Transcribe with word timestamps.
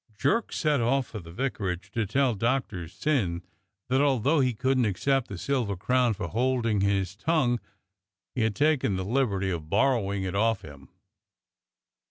Jerk 0.17 0.51
set 0.51 0.81
off 0.81 1.05
for 1.09 1.19
the 1.19 1.31
vicarage 1.31 1.91
to 1.91 2.07
tell 2.07 2.33
Doctor 2.33 2.87
Syn 2.87 3.43
that 3.87 4.01
although 4.01 4.39
he 4.39 4.55
couldn't 4.55 4.85
accept 4.85 5.27
the 5.27 5.37
silver 5.37 5.75
crown 5.77 6.15
for 6.15 6.27
holding 6.27 6.81
his 6.81 7.15
tongue, 7.15 7.59
he 8.33 8.41
had 8.41 8.55
taken 8.55 8.95
the 8.95 9.05
liberty 9.05 9.51
of 9.51 9.69
borrowing 9.69 10.23
it 10.23 10.33
off 10.33 10.63
him. 10.63 10.89